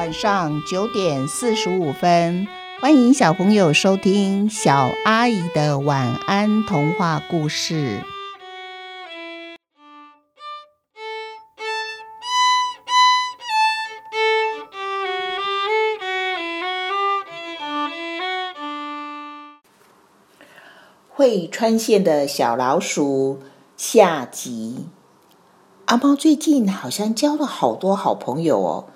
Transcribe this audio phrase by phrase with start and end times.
[0.00, 2.48] 晚上九点四十五分，
[2.80, 8.02] 欢迎小朋友收听小阿姨的晚安童话故事。
[21.10, 23.42] 会穿线的小老鼠
[23.76, 24.86] 下集。
[25.84, 28.86] 阿猫最近好像交了好多好朋友哦，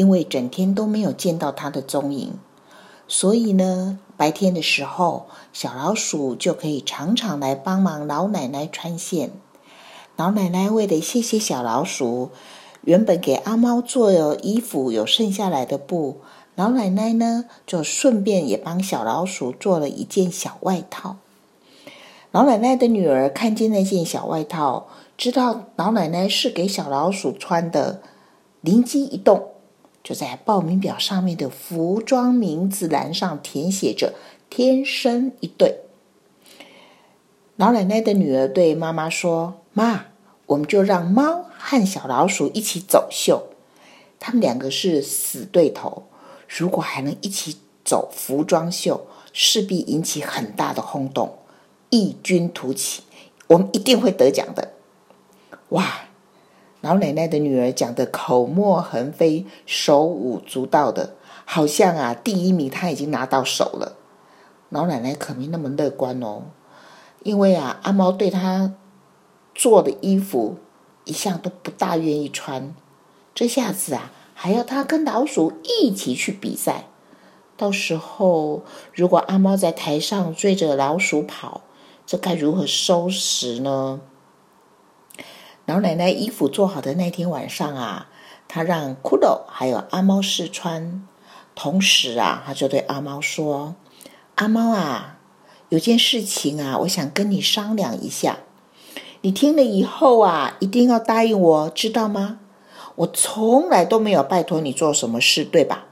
[0.00, 2.32] 因为整天都没有见到它的踪影，
[3.06, 9.30] 所以呢，白天的时候，小老鼠就可以常常来帮忙老奶奶穿线。
[10.16, 12.30] 老奶奶为了谢谢小老鼠，
[12.84, 16.22] 原本给阿猫做的衣服有剩下来的布，
[16.54, 21.16] 老奶奶呢就顺便也帮小老鼠做了一件小外套。
[22.30, 24.86] 老奶奶的女儿看见那件小外套。
[25.18, 28.00] 知道老奶奶是给小老鼠穿的，
[28.62, 29.49] 灵机一动，
[30.02, 34.14] 就在报名表上面的服装名字栏上填写着
[34.50, 35.80] “天生一对”。
[37.56, 40.06] 老奶奶的女儿对妈妈说：“妈，
[40.46, 43.48] 我们就让猫和小老鼠一起走秀，
[44.18, 46.04] 他们两个是死对头，
[46.48, 51.38] 如果还能一起走服装秀，势必引起很大的轰动，
[51.90, 53.02] 异军突起，
[53.48, 54.72] 我们一定会得奖的。”
[55.70, 56.08] 哇，
[56.80, 61.14] 老奶奶的女儿讲的口沫横飞、手舞足蹈的，
[61.44, 63.96] 好像啊，第一名她已经拿到手了。
[64.70, 66.44] 老奶奶可没那么乐观哦，
[67.22, 68.74] 因为啊，阿猫对她
[69.54, 70.56] 做的衣服
[71.04, 72.74] 一向都不大愿意穿，
[73.34, 76.86] 这下子啊，还要她跟老鼠一起去比赛。
[77.58, 78.62] 到时候
[78.94, 81.60] 如果阿猫在台上追着老鼠跑，
[82.06, 84.00] 这该如何收拾呢？
[85.66, 88.08] 老奶奶衣服做好的那天晚上啊，
[88.48, 91.06] 她让骷髅还有阿猫试穿，
[91.54, 93.76] 同时啊，她就对阿猫说
[94.36, 95.18] ：“阿猫啊，
[95.68, 98.38] 有件事情啊，我想跟你商量一下。
[99.20, 102.40] 你听了以后啊，一定要答应我，知道吗？
[102.96, 105.84] 我从来都没有拜托你做什么事，对吧？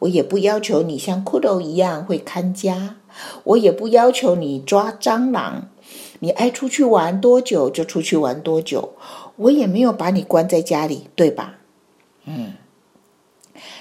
[0.00, 2.96] 我也不要求你像骷髅一样会看家，
[3.44, 5.68] 我也不要求你抓蟑螂。”
[6.24, 8.94] 你爱出去玩多久就出去玩多久，
[9.36, 11.56] 我也没有把你关在家里，对吧？
[12.24, 12.54] 嗯，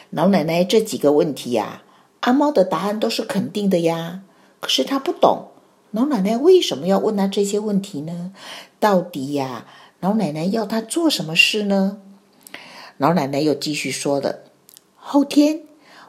[0.10, 1.84] 老奶奶这几个问题呀，
[2.20, 4.24] 阿猫的答案都是肯定的呀。
[4.60, 5.52] 可是他不懂，
[5.92, 8.34] 老奶奶为什么要问他这些问题呢？
[8.78, 9.66] 到底呀，
[10.02, 12.02] 老奶奶要他做什么事呢？
[12.98, 14.44] 老奶奶又继续说的：
[14.98, 15.62] 后天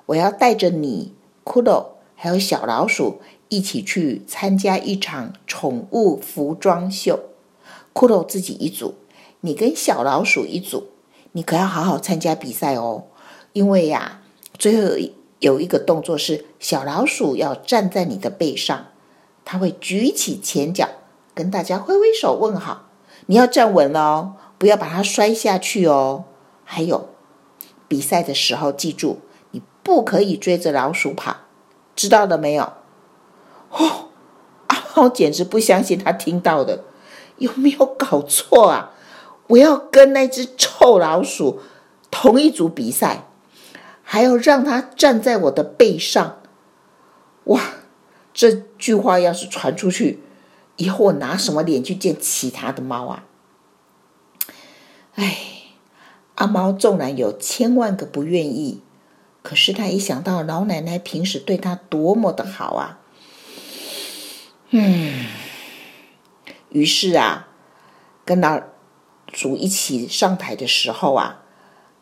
[0.06, 3.20] 我要带着你、骷髅还有小老鼠。
[3.54, 7.20] 一起去参加一场宠物服装秀，
[7.92, 8.96] 骷髅自己一组，
[9.42, 10.88] 你跟小老鼠一组，
[11.30, 13.04] 你可要好好参加比赛哦。
[13.52, 14.22] 因为呀，
[14.58, 14.96] 最后
[15.38, 18.86] 有一个动作是小老鼠要站在你的背上，
[19.44, 20.88] 它会举起前脚
[21.32, 22.88] 跟大家挥挥手问好，
[23.26, 26.24] 你要站稳哦，不要把它摔下去哦。
[26.64, 27.10] 还有，
[27.86, 29.20] 比赛的时候记住，
[29.52, 31.36] 你不可以追着老鼠跑，
[31.94, 32.72] 知道了没有？
[33.74, 34.08] 哦，
[34.68, 36.84] 阿猫简直不相信他听到的，
[37.38, 38.92] 有没有搞错啊？
[39.48, 41.60] 我要跟那只臭老鼠
[42.10, 43.26] 同一组比赛，
[44.02, 46.38] 还要让它站在我的背上。
[47.44, 47.60] 哇，
[48.32, 50.22] 这句话要是传出去，
[50.76, 53.24] 以后我拿什么脸去见其他的猫啊？
[55.16, 55.36] 哎，
[56.36, 58.80] 阿猫纵然有千万个不愿意，
[59.42, 63.00] 可是他一想到老奶奶平时对他多么的好啊！
[64.76, 65.26] 嗯，
[66.70, 67.46] 于是啊，
[68.24, 68.60] 跟老
[69.32, 71.44] 鼠一起上台的时候啊，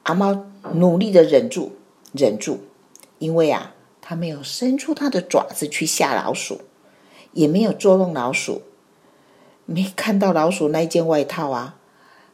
[0.05, 1.73] 阿猫努力的忍住，
[2.13, 2.61] 忍住，
[3.19, 6.63] 因为啊，它没有伸出它的爪子去吓老鼠，
[7.35, 8.63] 也没有捉弄老鼠，
[9.67, 11.77] 没看到老鼠那件外套啊，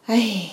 [0.06, 0.50] 哎，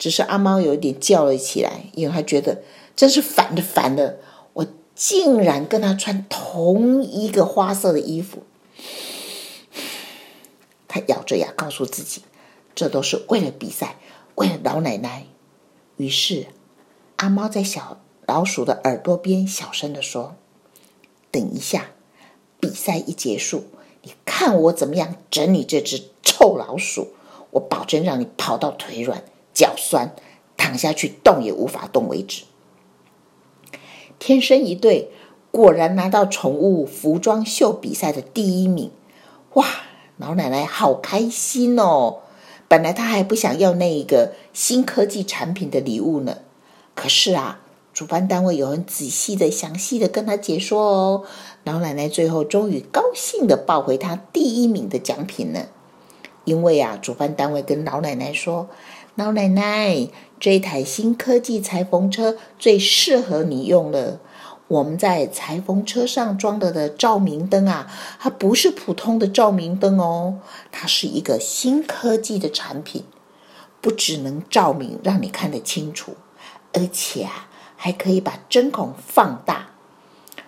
[0.00, 2.62] 只是阿猫有一点叫了起来，因为他觉得
[2.96, 4.18] 真是烦的烦的，
[4.54, 4.66] 我
[4.96, 8.42] 竟然跟他穿同一个花色的衣服。
[10.88, 12.22] 他咬着牙告诉自己，
[12.74, 13.96] 这都是为了比赛，
[14.34, 15.26] 为了老奶奶。
[15.96, 16.46] 于是，
[17.16, 20.36] 阿猫在小老鼠的耳朵边小声的说
[21.30, 21.90] ：“等一下，
[22.58, 23.66] 比赛一结束，
[24.02, 27.12] 你看我怎么样整你这只臭老鼠！
[27.50, 30.14] 我保证让你跑到腿软、脚酸，
[30.56, 32.44] 躺下去动也无法动为止。”
[34.18, 35.10] 天生一对，
[35.50, 38.90] 果然拿到宠物服装秀比赛的第一名。
[39.54, 39.66] 哇！
[40.16, 42.18] 老奶奶好开心哦！
[42.68, 46.36] 本来她还不想要那一个新科技产品的礼物呢，
[46.94, 47.60] 可是啊，
[47.94, 51.24] 主办单位有很仔细的、详细的跟她解说哦。
[51.64, 55.68] 老奶奶最后终于高兴的抱回她第一名的奖品呢。
[56.44, 58.68] 因为啊，主办单位跟老奶奶说
[59.16, 60.08] ：“老奶奶，
[60.38, 64.20] 这台新科技裁缝车最适合你用了。
[64.70, 67.90] 我们在裁缝车上装的的照明灯啊，
[68.20, 70.36] 它不是普通的照明灯哦，
[70.70, 73.02] 它是一个新科技的产品，
[73.80, 76.14] 不只能照明让你看得清楚，
[76.72, 79.70] 而且啊，还可以把针孔放大，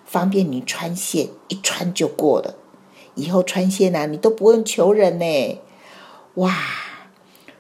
[0.05, 2.55] 方便你穿线，一穿就过了。
[3.17, 5.61] 以后穿线啊，你都不用求人呢。”
[6.37, 6.57] 哇！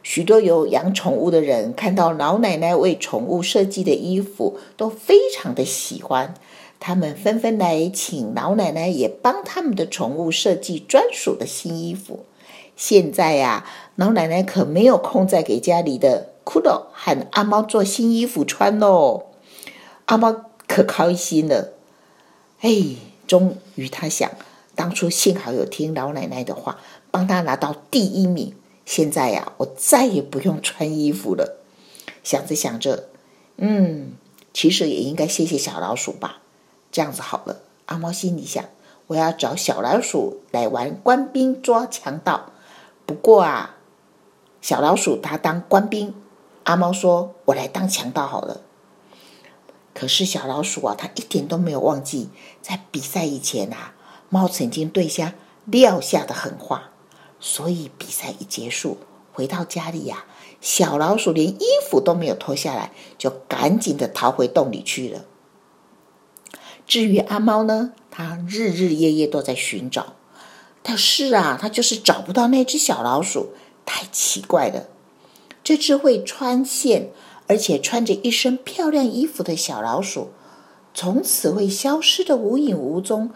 [0.02, 6.34] 许多有养宠物的人看到老奶奶为宠物设计的衣服，都非常的喜欢。
[6.80, 12.24] 他们纷纷来请老奶奶也帮他们的宠物设计专属的新衣服。
[12.74, 13.64] 现在呀，
[13.94, 19.26] 老奶奶可没有空再给家里的骷髅和阿猫做新衣服穿喽。
[20.06, 20.34] 阿猫
[20.66, 21.74] 可开心了，
[22.62, 22.96] 哎，
[23.28, 24.28] 终于他想，
[24.74, 26.80] 当初幸好有听老奶奶的话，
[27.12, 28.54] 帮他拿到第一名。
[28.94, 31.56] 现在呀，我再也不用穿衣服了。
[32.22, 33.08] 想着想着，
[33.56, 34.12] 嗯，
[34.52, 36.42] 其实也应该谢谢小老鼠吧。
[36.90, 38.62] 这样子好了，阿猫心里想，
[39.06, 42.52] 我要找小老鼠来玩官兵抓强盗。
[43.06, 43.76] 不过啊，
[44.60, 46.14] 小老鼠他当官兵，
[46.64, 48.60] 阿猫说我来当强盗好了。
[49.94, 52.28] 可是小老鼠啊，他一点都没有忘记，
[52.60, 53.94] 在比赛以前啊，
[54.28, 55.32] 猫曾经对下
[55.64, 56.90] 撂下的狠话。
[57.44, 58.98] 所以比赛一结束，
[59.32, 60.24] 回到家里呀，
[60.60, 65.24] 小老鼠连衣服都没有脱下来，就赶紧的逃回洞里去了。
[66.86, 70.14] 至于阿猫呢，它日日夜夜都在寻找，
[70.84, 73.48] 但是啊，它就是找不到那只小老鼠，
[73.84, 74.86] 太奇怪了。
[75.64, 77.10] 这只会穿线，
[77.48, 80.30] 而且穿着一身漂亮衣服的小老鼠，
[80.94, 83.30] 从此会消失的无影无踪，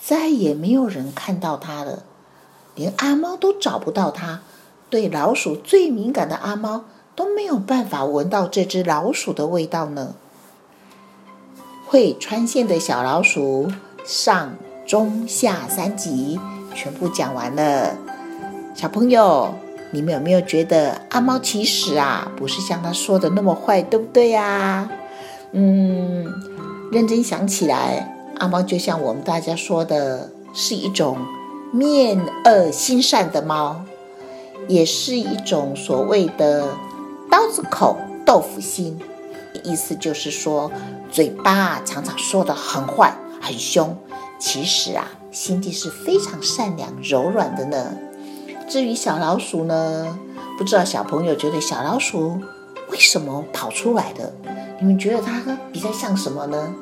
[0.00, 2.04] 再也没有人看到它了。
[2.74, 4.40] 连阿猫都找不到它，
[4.88, 6.84] 对老鼠最敏感的阿猫
[7.14, 10.14] 都没有办法闻到这只老鼠的味道呢。
[11.86, 13.70] 会穿线的小老鼠
[14.04, 14.54] 上
[14.86, 16.38] 中下三集
[16.74, 17.96] 全部讲完了。
[18.74, 19.52] 小朋友，
[19.90, 24.88] 你们有没有觉得阿猫其实啊不是像他说的那么坏，对不对呀？
[25.52, 26.32] 嗯，
[26.92, 31.18] 认真想起来，阿猫就像我们大家说的，是一种。
[31.72, 33.82] 面恶心善的猫，
[34.66, 36.66] 也是一种所谓的
[37.30, 37.96] 刀子口
[38.26, 38.98] 豆腐心，
[39.62, 40.70] 意思就是说，
[41.12, 43.96] 嘴巴常常说的很坏很凶，
[44.38, 47.96] 其实啊，心地是非常善良柔软的呢。
[48.68, 50.18] 至于小老鼠呢，
[50.58, 52.40] 不知道小朋友觉得小老鼠
[52.90, 54.32] 为什么跑出来的？
[54.80, 56.74] 你们觉得它比较像什么呢？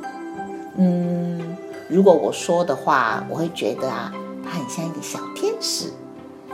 [0.79, 1.57] 嗯，
[1.89, 4.11] 如果我说的话，我会觉得啊。
[4.51, 5.93] 它很像一个小天使，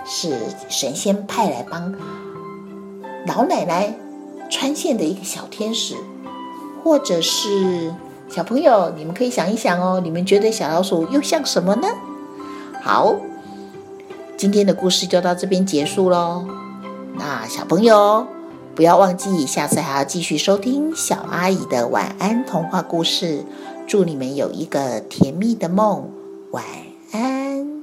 [0.05, 0.37] 是
[0.69, 1.95] 神仙派来帮
[3.27, 3.95] 老奶奶
[4.51, 5.95] 穿线的一个小天使，
[6.83, 7.95] 或者是
[8.29, 11.89] 小朋友，你们可以想一想哦，你们觉得小老鼠又像什么呢？
[12.83, 13.17] 好，
[14.37, 16.45] 今天的故事就到这边结束喽。
[17.17, 18.27] 那小朋友
[18.75, 23.45] 不要忘记，下次还要继续收听小阿姨的晚安童话故事。
[23.87, 26.11] 祝你们有一个甜蜜的梦，
[26.51, 26.65] 晚
[27.13, 27.74] 安。